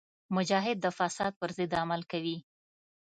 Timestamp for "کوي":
2.11-2.37